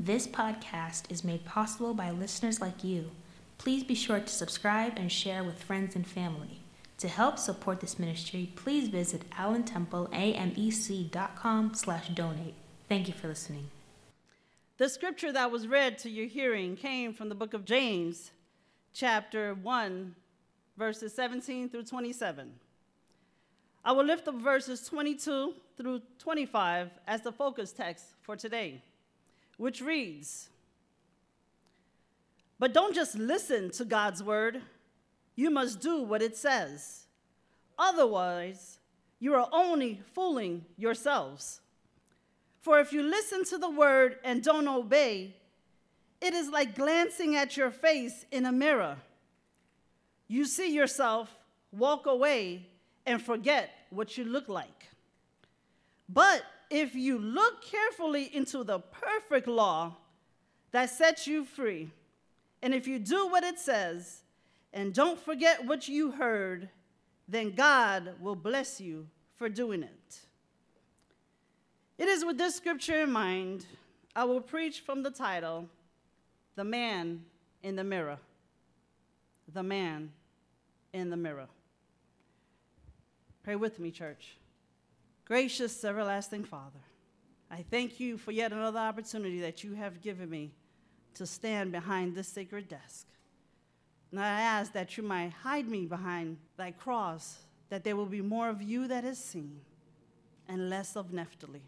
[0.00, 3.10] This podcast is made possible by listeners like you.
[3.58, 6.60] Please be sure to subscribe and share with friends and family.
[6.98, 12.54] To help support this ministry, please visit allentempleamec.com slash donate.
[12.88, 13.70] Thank you for listening.
[14.76, 18.30] The scripture that was read to your hearing came from the book of James,
[18.94, 20.14] chapter 1,
[20.76, 22.52] verses 17 through 27.
[23.84, 28.80] I will lift up verses 22 through 25 as the focus text for today,
[29.58, 30.48] which reads
[32.58, 34.62] But don't just listen to God's word,
[35.36, 37.04] you must do what it says.
[37.78, 38.78] Otherwise,
[39.20, 41.60] you are only fooling yourselves.
[42.60, 45.34] For if you listen to the word and don't obey,
[46.20, 48.96] it is like glancing at your face in a mirror.
[50.26, 51.34] You see yourself,
[51.72, 52.66] walk away,
[53.06, 54.88] and forget what you look like.
[56.08, 59.96] But if you look carefully into the perfect law
[60.72, 61.90] that sets you free,
[62.62, 64.22] and if you do what it says,
[64.72, 66.68] and don't forget what you heard,
[67.26, 70.20] then God will bless you for doing it.
[71.96, 73.66] It is with this scripture in mind,
[74.14, 75.68] I will preach from the title,
[76.54, 77.24] The Man
[77.62, 78.18] in the Mirror.
[79.52, 80.12] The Man
[80.92, 81.48] in the Mirror.
[83.42, 84.36] Pray with me, church.
[85.28, 86.80] Gracious, everlasting Father,
[87.50, 90.52] I thank you for yet another opportunity that you have given me
[91.12, 93.06] to stand behind this sacred desk.
[94.10, 98.22] And I ask that you might hide me behind thy cross, that there will be
[98.22, 99.60] more of you that is seen
[100.48, 101.60] and less of Naphtali.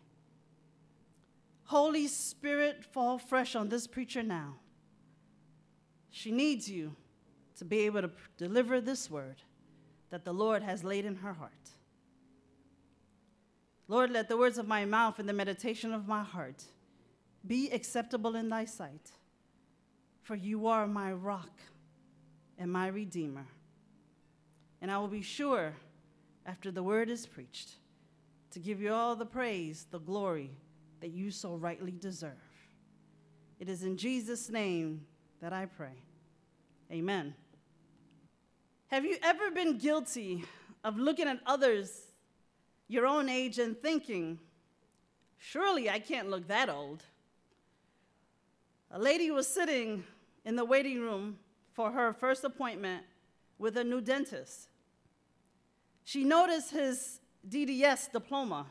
[1.65, 4.55] Holy Spirit, fall fresh on this preacher now.
[6.11, 6.97] She needs you
[7.59, 9.43] to be able to deliver this word
[10.09, 11.53] that the Lord has laid in her heart.
[13.91, 16.63] Lord, let the words of my mouth and the meditation of my heart
[17.45, 19.11] be acceptable in thy sight,
[20.23, 21.51] for you are my rock
[22.57, 23.47] and my redeemer.
[24.81, 25.75] And I will be sure,
[26.47, 27.73] after the word is preached,
[28.53, 30.53] to give you all the praise, the glory
[31.01, 32.31] that you so rightly deserve.
[33.59, 35.05] It is in Jesus' name
[35.41, 35.99] that I pray.
[36.93, 37.35] Amen.
[38.87, 40.45] Have you ever been guilty
[40.85, 42.10] of looking at others
[42.91, 44.37] your own age and thinking,
[45.39, 47.05] surely I can't look that old?
[48.91, 50.03] A lady was sitting
[50.45, 51.39] in the waiting room
[51.73, 53.05] for her first appointment
[53.59, 54.71] with a new dentist.
[56.03, 58.67] She noticed his DDS diploma.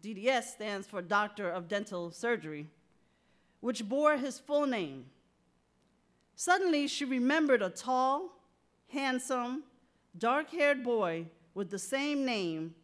[0.00, 2.68] DDS stands for Doctor of Dental Surgery,
[3.58, 5.06] which bore his full name.
[6.36, 8.30] Suddenly, she remembered a tall,
[8.92, 9.64] handsome,
[10.16, 12.76] dark haired boy with the same name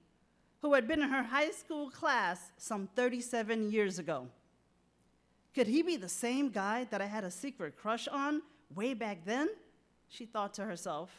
[0.64, 4.26] who had been in her high school class some 37 years ago.
[5.54, 8.40] Could he be the same guy that I had a secret crush on
[8.74, 9.50] way back then?
[10.08, 11.10] She thought to herself.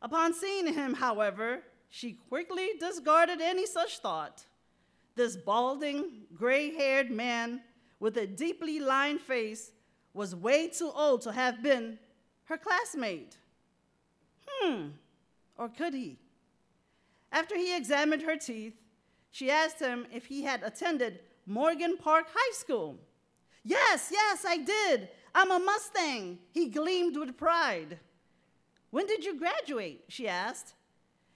[0.00, 1.60] Upon seeing him, however,
[1.90, 4.42] she quickly discarded any such thought.
[5.14, 7.60] This balding, gray haired man
[8.00, 9.72] with a deeply lined face
[10.14, 11.98] was way too old to have been
[12.44, 13.36] her classmate.
[14.48, 14.86] Hmm,
[15.58, 16.18] or could he?
[17.32, 18.74] After he examined her teeth,
[19.30, 22.98] she asked him if he had attended Morgan Park High School.
[23.64, 25.08] Yes, yes, I did.
[25.34, 26.38] I'm a Mustang.
[26.52, 27.98] He gleamed with pride.
[28.90, 30.04] When did you graduate?
[30.08, 30.74] She asked.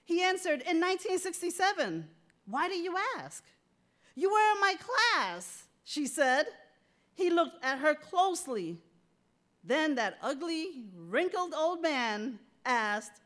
[0.03, 2.07] He answered, In 1967.
[2.45, 3.43] Why do you ask?
[4.15, 6.47] You were in my class, she said.
[7.13, 8.77] He looked at her closely.
[9.63, 13.21] Then that ugly, wrinkled old man asked,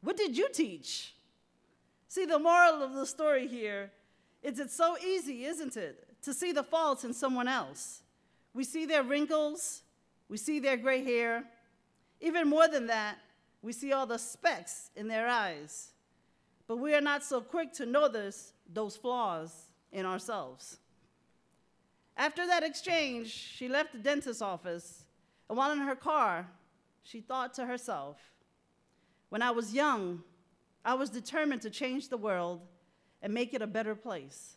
[0.00, 1.14] What did you teach?
[2.08, 3.90] See, the moral of the story here
[4.42, 8.02] is it's so easy, isn't it, to see the faults in someone else.
[8.54, 9.82] We see their wrinkles,
[10.28, 11.44] we see their gray hair.
[12.20, 13.18] Even more than that,
[13.60, 15.90] we see all the specks in their eyes.
[16.66, 19.52] But we are not so quick to notice those flaws
[19.92, 20.78] in ourselves.
[22.16, 25.04] After that exchange, she left the dentist's office,
[25.48, 26.48] and while in her car,
[27.02, 28.16] she thought to herself,
[29.28, 30.22] When I was young,
[30.84, 32.60] I was determined to change the world
[33.22, 34.56] and make it a better place.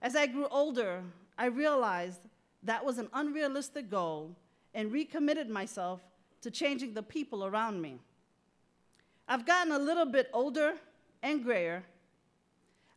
[0.00, 1.02] As I grew older,
[1.38, 2.20] I realized
[2.62, 4.36] that was an unrealistic goal
[4.74, 6.00] and recommitted myself
[6.42, 7.98] to changing the people around me.
[9.28, 10.74] I've gotten a little bit older
[11.22, 11.84] and grayer.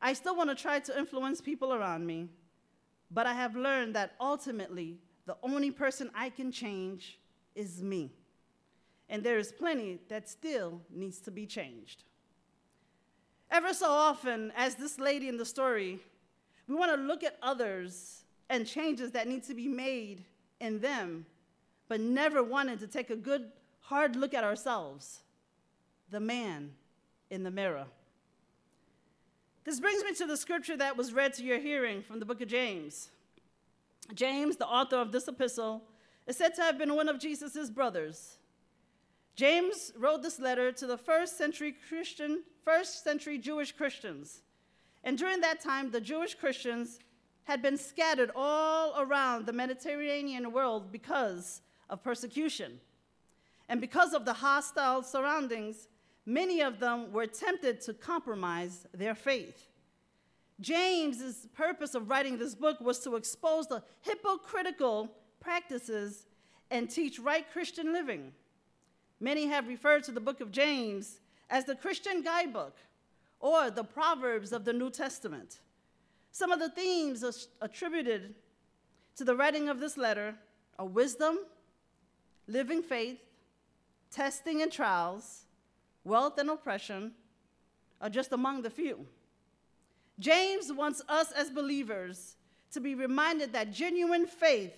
[0.01, 2.29] I still want to try to influence people around me,
[3.11, 7.19] but I have learned that ultimately, the only person I can change
[7.55, 8.11] is me.
[9.09, 12.03] And there is plenty that still needs to be changed.
[13.51, 15.99] Ever so often, as this lady in the story,
[16.67, 20.23] we want to look at others and changes that need to be made
[20.59, 21.25] in them,
[21.87, 23.51] but never wanted to take a good,
[23.81, 25.21] hard look at ourselves,
[26.11, 26.71] the man
[27.29, 27.85] in the mirror.
[29.63, 32.41] This brings me to the scripture that was read to your hearing from the book
[32.41, 33.09] of James.
[34.13, 35.83] James, the author of this epistle,
[36.27, 38.37] is said to have been one of Jesus' brothers.
[39.35, 44.44] James wrote this letter to the first century Christian, first century Jewish Christians.
[45.04, 47.00] And during that time, the Jewish Christians
[47.45, 52.80] had been scattered all around the Mediterranean world because of persecution.
[53.69, 55.88] And because of the hostile surroundings,
[56.27, 59.69] many of them were tempted to compromise their faith.
[60.60, 66.27] James's purpose of writing this book was to expose the hypocritical practices
[66.69, 68.31] and teach right Christian living.
[69.19, 72.75] Many have referred to the book of James as the Christian guidebook
[73.39, 75.59] or the Proverbs of the New Testament.
[76.31, 77.23] Some of the themes
[77.61, 78.35] attributed
[79.15, 80.35] to the writing of this letter
[80.77, 81.39] are wisdom,
[82.47, 83.19] living faith,
[84.11, 85.45] testing and trials,
[86.03, 87.13] wealth and oppression,
[88.01, 89.05] are just among the few.
[90.19, 92.35] James wants us as believers
[92.71, 94.73] to be reminded that genuine faith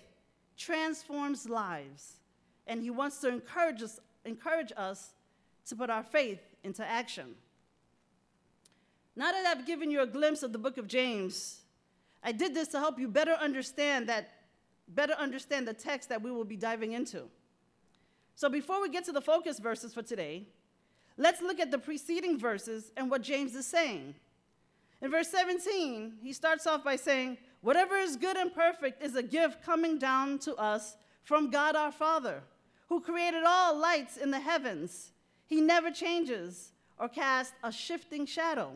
[0.58, 2.18] transforms lives,
[2.68, 5.14] and he wants to encourage us, encourage us
[5.66, 7.36] to put our faith into action.
[9.16, 11.62] Now that I've given you a glimpse of the book of James,
[12.24, 14.30] I did this to help you better understand that
[14.88, 17.24] better understand the text that we will be diving into.
[18.36, 20.48] So before we get to the focus verses for today,
[21.18, 24.16] let's look at the preceding verses and what James is saying.
[25.02, 29.24] In verse 17, he starts off by saying, Whatever is good and perfect is a
[29.24, 32.42] gift coming down to us from God our Father,
[32.90, 35.11] who created all lights in the heavens.
[35.52, 38.72] He never changes or casts a shifting shadow.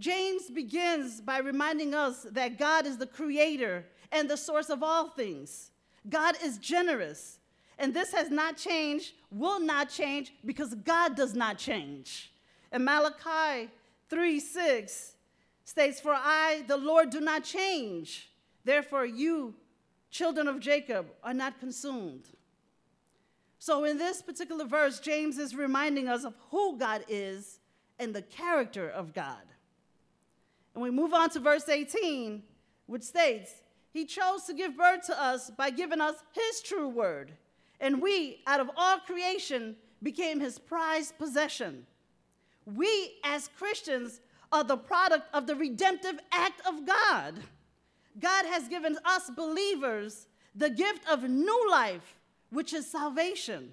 [0.00, 5.10] James begins by reminding us that God is the creator and the source of all
[5.10, 5.72] things.
[6.08, 7.40] God is generous,
[7.78, 12.32] and this has not changed, will not change, because God does not change.
[12.72, 13.68] And Malachi
[14.08, 15.12] 3 6
[15.66, 18.30] states, For I, the Lord, do not change.
[18.64, 19.52] Therefore, you,
[20.10, 22.28] children of Jacob, are not consumed.
[23.58, 27.58] So, in this particular verse, James is reminding us of who God is
[27.98, 29.42] and the character of God.
[30.74, 32.42] And we move on to verse 18,
[32.86, 33.50] which states,
[33.92, 37.32] He chose to give birth to us by giving us His true word.
[37.80, 41.86] And we, out of all creation, became His prized possession.
[42.66, 44.20] We, as Christians,
[44.52, 47.34] are the product of the redemptive act of God.
[48.18, 52.15] God has given us believers the gift of new life,
[52.50, 53.72] which is salvation.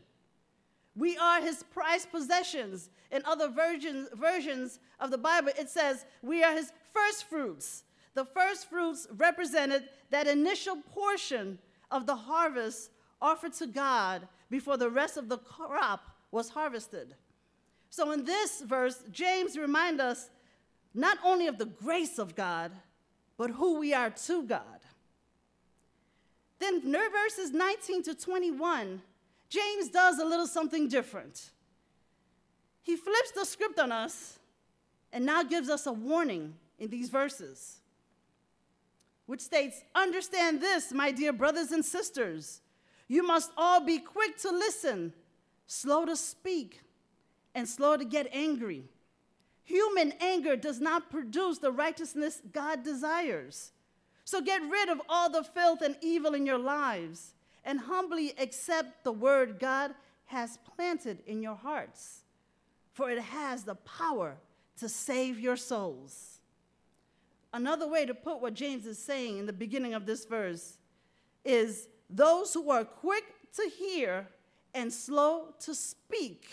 [0.95, 2.89] We are his prized possessions.
[3.11, 7.83] In other versions, versions of the Bible, it says we are his first fruits.
[8.13, 11.57] The first fruits represented that initial portion
[11.89, 12.91] of the harvest
[13.21, 17.15] offered to God before the rest of the crop was harvested.
[17.89, 20.29] So in this verse, James reminds us
[20.93, 22.71] not only of the grace of God,
[23.37, 24.72] but who we are to God.
[26.59, 29.01] Then verses 19 to 21,
[29.50, 31.51] James does a little something different.
[32.81, 34.39] He flips the script on us
[35.11, 37.77] and now gives us a warning in these verses,
[39.25, 42.61] which states Understand this, my dear brothers and sisters.
[43.07, 45.13] You must all be quick to listen,
[45.68, 46.81] slow to speak,
[47.54, 48.85] and slow to get angry.
[49.66, 53.72] Human anger does not produce the righteousness God desires.
[54.25, 57.33] So get rid of all the filth and evil in your lives
[57.65, 59.94] and humbly accept the word God
[60.25, 62.23] has planted in your hearts,
[62.92, 64.37] for it has the power
[64.80, 66.39] to save your souls.
[67.53, 70.77] Another way to put what James is saying in the beginning of this verse
[71.45, 73.23] is those who are quick
[73.56, 74.27] to hear
[74.73, 76.47] and slow to speak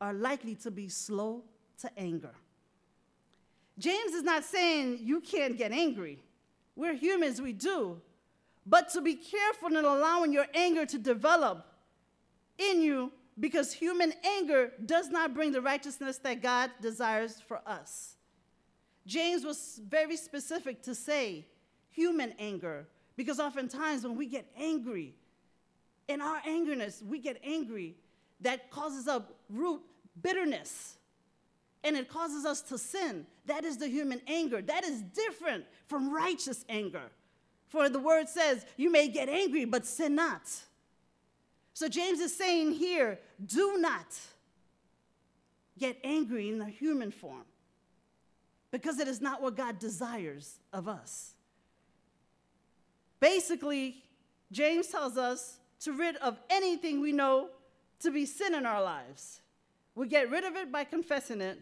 [0.00, 1.42] are likely to be slow
[1.80, 2.34] to anger.
[3.78, 6.20] James is not saying you can't get angry.
[6.76, 8.00] We're humans, we do.
[8.66, 11.66] But to be careful in allowing your anger to develop
[12.58, 18.16] in you because human anger does not bring the righteousness that God desires for us.
[19.06, 21.46] James was very specific to say
[21.90, 25.14] human anger because oftentimes when we get angry,
[26.08, 27.96] in our angerness, we get angry,
[28.40, 29.80] that causes up root
[30.20, 30.96] bitterness
[31.82, 33.26] and it causes us to sin.
[33.46, 34.62] That is the human anger.
[34.62, 37.10] That is different from righteous anger.
[37.68, 40.50] For the word says, You may get angry, but sin not.
[41.74, 44.06] So James is saying here, do not
[45.76, 47.44] get angry in the human form
[48.70, 51.34] because it is not what God desires of us.
[53.18, 54.04] Basically,
[54.52, 57.48] James tells us to rid of anything we know
[58.00, 59.40] to be sin in our lives.
[59.96, 61.58] We get rid of it by confessing it,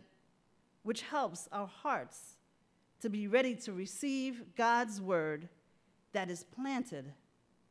[0.83, 2.37] which helps our hearts
[3.01, 5.49] to be ready to receive God's word
[6.13, 7.13] that is planted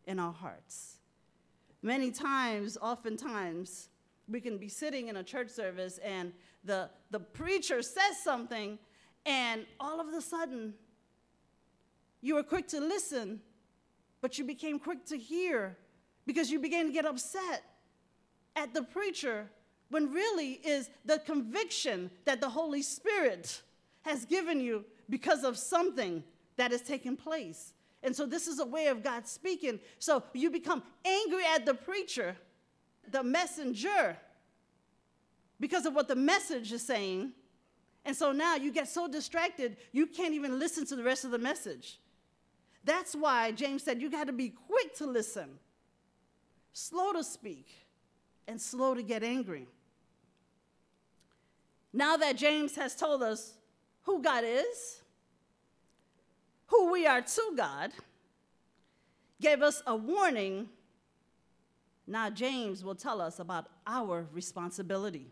[0.05, 0.97] in our hearts.
[1.81, 3.89] Many times, oftentimes,
[4.27, 6.31] we can be sitting in a church service and
[6.63, 8.77] the, the preacher says something,
[9.25, 10.73] and all of a sudden,
[12.21, 13.41] you were quick to listen,
[14.21, 15.77] but you became quick to hear
[16.27, 17.63] because you began to get upset
[18.55, 19.49] at the preacher
[19.91, 23.61] when really is the conviction that the Holy Spirit
[24.01, 26.23] has given you because of something
[26.55, 27.73] that has taken place.
[28.03, 29.79] And so this is a way of God speaking.
[29.99, 32.35] So you become angry at the preacher,
[33.09, 34.17] the messenger,
[35.59, 37.33] because of what the message is saying.
[38.03, 41.31] And so now you get so distracted, you can't even listen to the rest of
[41.31, 41.99] the message.
[42.83, 45.59] That's why James said you got to be quick to listen,
[46.73, 47.67] slow to speak,
[48.47, 49.67] and slow to get angry.
[51.93, 53.53] Now that James has told us
[54.03, 55.01] who God is,
[56.67, 57.91] who we are to God,
[59.41, 60.69] gave us a warning,
[62.07, 65.27] now James will tell us about our responsibility.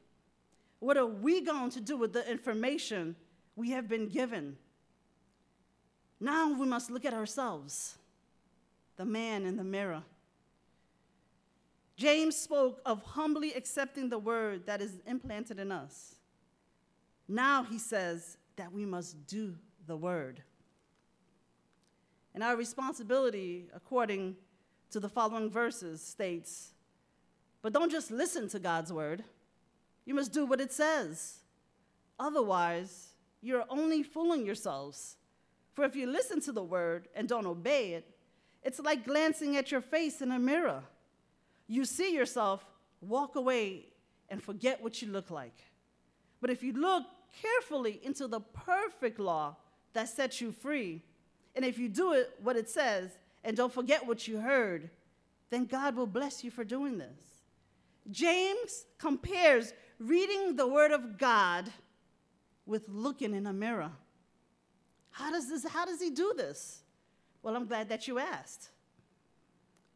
[0.79, 3.15] What are we going to do with the information
[3.55, 4.57] we have been given?
[6.19, 7.97] Now we must look at ourselves,
[8.97, 10.03] the man in the mirror.
[11.95, 16.15] James spoke of humbly accepting the word that is implanted in us.
[17.29, 19.55] Now he says that we must do
[19.85, 20.41] the word.
[22.33, 24.35] And our responsibility, according
[24.89, 26.71] to the following verses, states
[27.61, 29.23] But don't just listen to God's word,
[30.05, 31.37] you must do what it says.
[32.19, 33.09] Otherwise,
[33.41, 35.17] you're only fooling yourselves.
[35.73, 38.07] For if you listen to the word and don't obey it,
[38.63, 40.81] it's like glancing at your face in a mirror.
[41.67, 42.65] You see yourself,
[43.01, 43.85] walk away,
[44.29, 45.63] and forget what you look like.
[46.41, 47.05] But if you look
[47.41, 49.55] carefully into the perfect law
[49.93, 51.03] that sets you free,
[51.55, 54.89] and if you do it what it says and don't forget what you heard,
[55.49, 57.19] then God will bless you for doing this.
[58.11, 61.71] James compares reading the Word of God
[62.65, 63.91] with looking in a mirror.
[65.11, 66.81] How does, this, how does he do this?
[67.41, 68.69] Well, I'm glad that you asked.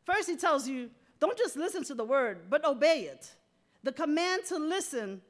[0.05, 3.31] First, he tells you don't just listen to the Word, but obey it.
[3.83, 5.21] The command to listen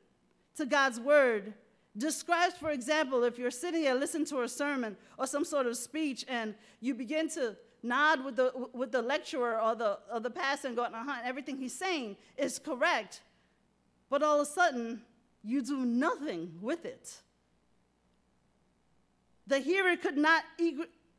[0.56, 1.54] to God's Word
[1.98, 5.78] describes, for example, if you're sitting here listening to a sermon or some sort of
[5.78, 10.30] speech and you begin to nod with the, with the lecturer or the, or the
[10.30, 13.22] pastor and go, uh-huh, everything he's saying is correct,
[14.10, 15.02] but all of a sudden
[15.44, 17.18] you do nothing with it.
[19.46, 20.44] The hearer could not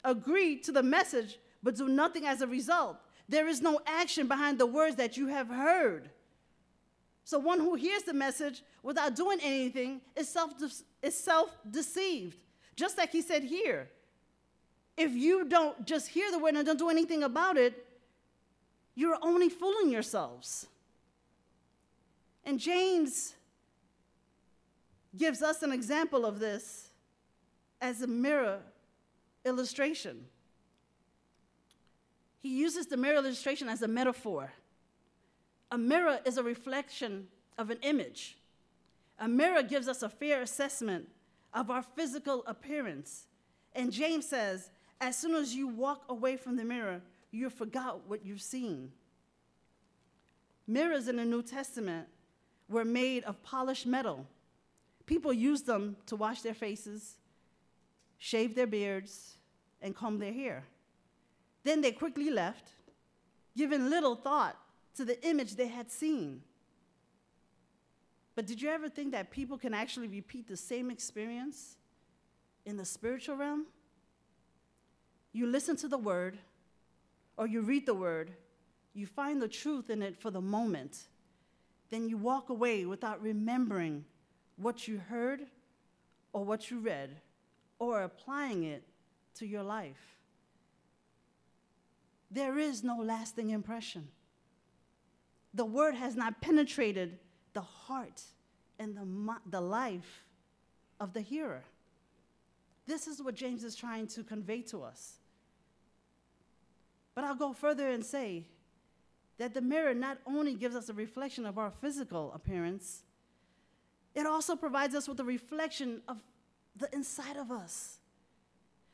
[0.03, 2.97] agree to the message, but do nothing as a result.
[3.29, 6.11] There is no action behind the words that you have heard.
[7.25, 10.53] So one who hears the message without doing anything is self
[11.03, 12.37] is self-deceived.
[12.77, 13.89] Just like he said here.
[14.97, 17.87] If you don't just hear the word and don't do anything about it,
[18.95, 20.69] you're only fooling yourselves.
[22.45, 23.35] And James
[25.17, 26.91] gives us an example of this
[27.81, 28.61] as a mirror
[29.45, 30.27] illustration.
[32.39, 34.53] He uses the mirror illustration as a metaphor.
[35.75, 37.27] A mirror is a reflection
[37.59, 38.37] of an image.
[39.19, 41.09] A mirror gives us a fair assessment
[41.53, 43.27] of our physical appearance.
[43.75, 47.01] And James says, as soon as you walk away from the mirror,
[47.33, 48.93] you forgot what you've seen.
[50.69, 52.07] Mirrors in the New Testament
[52.69, 54.29] were made of polished metal.
[55.07, 57.17] People used them to wash their faces,
[58.17, 59.39] shave their beards,
[59.83, 60.63] and comb their hair.
[61.65, 62.69] Then they quickly left,
[63.57, 64.57] giving little thought
[64.97, 66.43] to the image they had seen.
[68.35, 71.77] But did you ever think that people can actually repeat the same experience
[72.65, 73.67] in the spiritual realm?
[75.33, 76.39] You listen to the word,
[77.37, 78.33] or you read the word,
[78.93, 81.09] you find the truth in it for the moment,
[81.91, 84.05] then you walk away without remembering
[84.57, 85.47] what you heard
[86.33, 87.17] or what you read
[87.79, 88.85] or applying it
[89.35, 90.19] to your life.
[92.31, 94.09] There is no lasting impression.
[95.55, 97.19] The word has not penetrated
[97.53, 98.23] the heart
[98.79, 100.25] and the, the life
[101.01, 101.63] of the hearer.
[102.87, 105.15] This is what James is trying to convey to us.
[107.15, 108.47] But I'll go further and say
[109.39, 113.03] that the mirror not only gives us a reflection of our physical appearance,
[114.15, 116.19] it also provides us with a reflection of
[116.77, 117.99] the inside of us.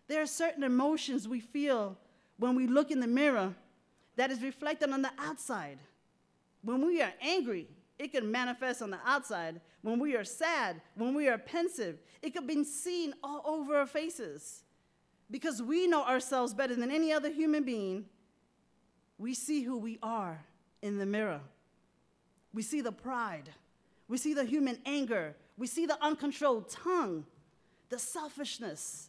[0.09, 1.97] There are certain emotions we feel
[2.39, 3.55] when we look in the mirror
[4.17, 5.79] that is reflected on the outside.
[6.63, 9.61] When we are angry, it can manifest on the outside.
[9.83, 13.87] When we are sad, when we are pensive, it could be seen all over our
[13.87, 14.63] faces.
[15.31, 18.07] Because we know ourselves better than any other human being,
[19.19, 20.45] we see who we are
[20.83, 21.41] in the mirror.
[22.53, 23.51] We see the pride,
[24.09, 27.27] we see the human anger, we see the uncontrolled tongue,
[27.91, 29.09] the selfishness,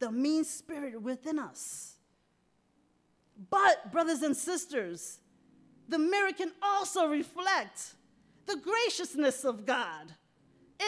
[0.00, 1.94] the mean spirit within us.
[3.50, 5.20] But, brothers and sisters,
[5.88, 7.94] the mirror can also reflect
[8.46, 10.12] the graciousness of God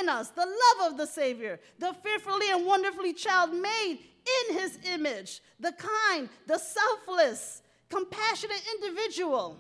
[0.00, 3.98] in us, the love of the Savior, the fearfully and wonderfully child made
[4.48, 9.58] in his image, the kind, the selfless, compassionate individual.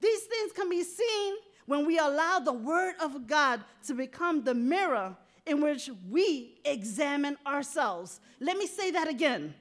[0.00, 1.34] These things can be seen
[1.66, 7.36] when we allow the Word of God to become the mirror in which we examine
[7.46, 8.20] ourselves.
[8.40, 9.54] Let me say that again.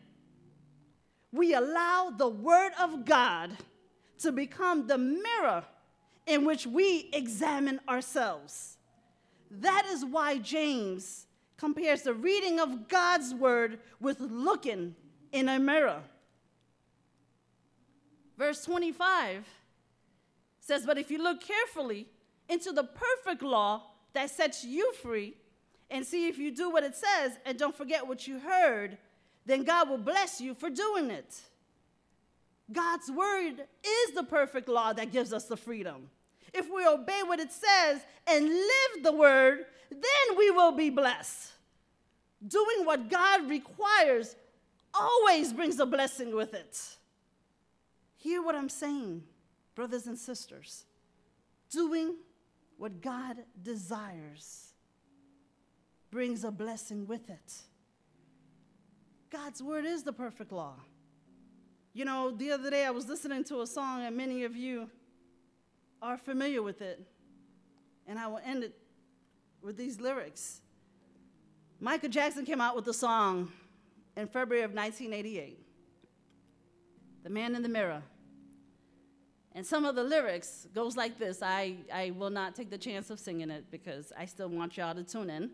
[1.31, 3.57] We allow the Word of God
[4.19, 5.63] to become the mirror
[6.25, 8.77] in which we examine ourselves.
[9.51, 11.27] That is why James
[11.57, 14.95] compares the reading of God's Word with looking
[15.31, 16.01] in a mirror.
[18.37, 19.45] Verse 25
[20.59, 22.07] says, But if you look carefully
[22.49, 25.35] into the perfect law that sets you free,
[25.93, 28.97] and see if you do what it says and don't forget what you heard,
[29.45, 31.39] then God will bless you for doing it.
[32.73, 36.09] God's word is the perfect law that gives us the freedom.
[36.53, 41.51] If we obey what it says and live the word, then we will be blessed.
[42.45, 44.35] Doing what God requires
[44.93, 46.79] always brings a blessing with it.
[48.17, 49.23] Hear what I'm saying,
[49.75, 50.85] brothers and sisters.
[51.69, 52.15] Doing
[52.77, 54.73] what God desires
[56.11, 57.53] brings a blessing with it.
[59.31, 60.75] God's word is the perfect law.
[61.93, 64.89] You know, the other day I was listening to a song, and many of you
[66.01, 66.99] are familiar with it.
[68.07, 68.73] And I will end it
[69.61, 70.61] with these lyrics.
[71.79, 73.51] Michael Jackson came out with a song
[74.17, 75.59] in February of 1988
[77.23, 78.01] The Man in the Mirror.
[79.55, 81.43] And some of the lyrics goes like this.
[81.43, 84.95] I, I will not take the chance of singing it because I still want y'all
[84.95, 85.51] to tune in.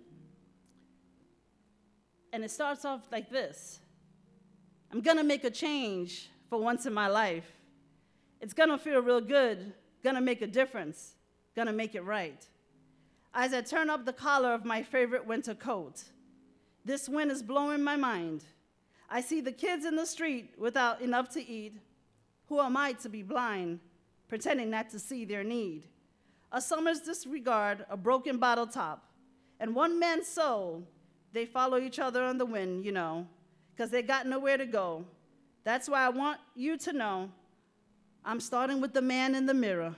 [2.31, 3.81] And it starts off like this
[4.91, 7.51] I'm gonna make a change for once in my life.
[8.41, 9.73] It's gonna feel real good,
[10.03, 11.13] gonna make a difference,
[11.55, 12.43] gonna make it right.
[13.33, 16.03] As I turn up the collar of my favorite winter coat,
[16.83, 18.43] this wind is blowing my mind.
[19.09, 21.77] I see the kids in the street without enough to eat.
[22.47, 23.79] Who am I to be blind,
[24.27, 25.83] pretending not to see their need?
[26.51, 29.05] A summer's disregard, a broken bottle top,
[29.59, 30.83] and one man's soul
[31.31, 33.27] they follow each other on the wind, you know,
[33.79, 35.05] because they got nowhere to go.
[35.63, 37.29] That's why I want you to know
[38.25, 39.95] I'm starting with the man in the mirror.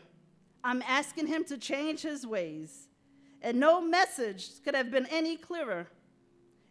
[0.64, 2.90] I'm asking him to change his ways.
[3.42, 5.88] And no message could have been any clearer.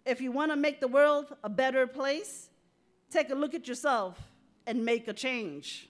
[0.07, 2.49] If you want to make the world a better place,
[3.11, 4.16] take a look at yourself
[4.64, 5.88] and make a change.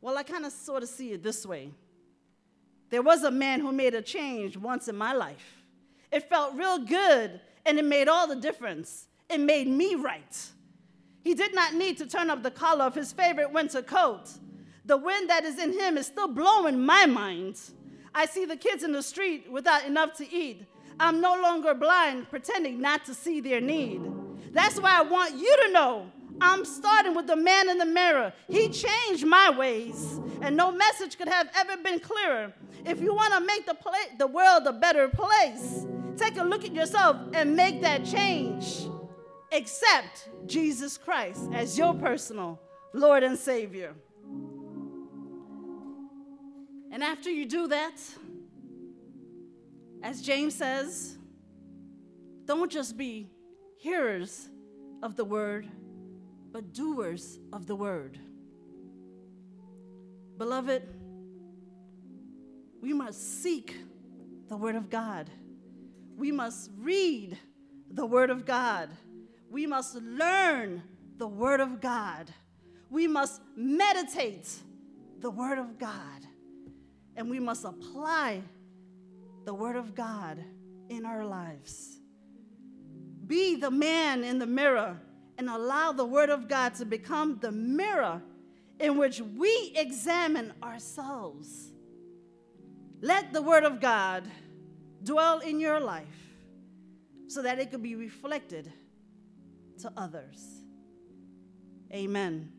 [0.00, 1.70] Well, I kind of sort of see it this way.
[2.90, 5.62] There was a man who made a change once in my life.
[6.10, 9.08] It felt real good, and it made all the difference.
[9.28, 10.46] It made me right.
[11.22, 14.30] He did not need to turn up the collar of his favorite winter coat.
[14.84, 17.58] The wind that is in him is still blowing my mind.
[18.14, 20.64] I see the kids in the street without enough to eat.
[21.00, 24.00] I'm no longer blind, pretending not to see their need.
[24.52, 28.32] That's why I want you to know I'm starting with the man in the mirror.
[28.48, 32.52] He changed my ways, and no message could have ever been clearer.
[32.84, 36.64] If you want to make the, pla- the world a better place, take a look
[36.64, 38.86] at yourself and make that change.
[39.52, 42.60] Accept Jesus Christ as your personal
[42.92, 43.94] Lord and Savior.
[46.92, 48.00] And after you do that,
[50.02, 51.16] as James says,
[52.44, 53.28] don't just be
[53.78, 54.48] hearers
[55.02, 55.66] of the word
[56.56, 58.18] but doers of the word.
[60.38, 60.88] Beloved,
[62.80, 63.76] we must seek
[64.48, 65.28] the word of God.
[66.16, 67.36] We must read
[67.90, 68.88] the word of God.
[69.50, 70.82] We must learn
[71.18, 72.32] the word of God.
[72.88, 74.48] We must meditate
[75.20, 76.26] the word of God.
[77.16, 78.40] And we must apply
[79.44, 80.42] the word of God
[80.88, 81.98] in our lives.
[83.26, 84.98] Be the man in the mirror
[85.38, 88.22] and allow the Word of God to become the mirror
[88.80, 91.72] in which we examine ourselves.
[93.00, 94.24] Let the Word of God
[95.02, 96.06] dwell in your life
[97.28, 98.72] so that it could be reflected
[99.80, 100.42] to others.
[101.92, 102.55] Amen.